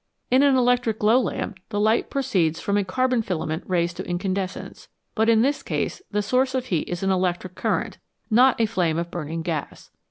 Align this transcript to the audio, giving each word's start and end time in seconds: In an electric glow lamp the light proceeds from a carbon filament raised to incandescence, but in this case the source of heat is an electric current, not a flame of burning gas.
In 0.31 0.41
an 0.41 0.55
electric 0.55 0.97
glow 0.97 1.19
lamp 1.19 1.59
the 1.69 1.79
light 1.79 2.09
proceeds 2.09 2.59
from 2.59 2.75
a 2.75 2.83
carbon 2.83 3.21
filament 3.21 3.63
raised 3.67 3.97
to 3.97 4.03
incandescence, 4.09 4.87
but 5.13 5.29
in 5.29 5.43
this 5.43 5.61
case 5.61 6.01
the 6.09 6.23
source 6.23 6.55
of 6.55 6.65
heat 6.65 6.87
is 6.89 7.03
an 7.03 7.11
electric 7.11 7.53
current, 7.53 7.99
not 8.31 8.59
a 8.59 8.65
flame 8.65 8.97
of 8.97 9.11
burning 9.11 9.43
gas. 9.43 9.91